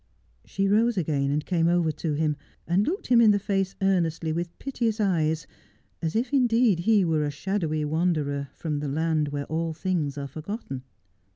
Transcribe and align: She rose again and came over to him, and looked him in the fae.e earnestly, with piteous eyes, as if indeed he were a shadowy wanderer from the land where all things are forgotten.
She 0.45 0.67
rose 0.67 0.97
again 0.97 1.29
and 1.29 1.45
came 1.45 1.67
over 1.67 1.91
to 1.91 2.13
him, 2.13 2.35
and 2.65 2.87
looked 2.87 3.05
him 3.05 3.21
in 3.21 3.29
the 3.29 3.37
fae.e 3.37 3.67
earnestly, 3.83 4.33
with 4.33 4.57
piteous 4.57 4.99
eyes, 4.99 5.45
as 6.01 6.15
if 6.15 6.33
indeed 6.33 6.79
he 6.79 7.05
were 7.05 7.23
a 7.23 7.29
shadowy 7.29 7.85
wanderer 7.85 8.49
from 8.55 8.79
the 8.79 8.87
land 8.87 9.27
where 9.27 9.45
all 9.45 9.73
things 9.73 10.17
are 10.17 10.25
forgotten. 10.25 10.81